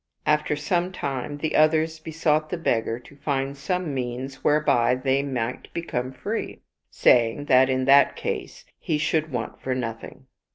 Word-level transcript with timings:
After 0.25 0.55
some 0.55 0.91
time 0.91 1.37
the 1.37 1.55
others 1.55 1.99
besought 1.99 2.49
the 2.49 2.57
beggar 2.57 2.97
to 3.01 3.15
find 3.17 3.55
some 3.55 3.93
means 3.93 4.43
whereby 4.43 4.95
they 4.95 5.21
might 5.21 5.71
become 5.75 6.11
free, 6.11 6.61
saying 6.89 7.45
that 7.45 7.69
in 7.69 7.85
that 7.85 8.15
case 8.15 8.65
he 8.79 8.97
should 8.97 9.31
want 9.31 9.61
for 9.61 9.75
nothing. 9.75 10.25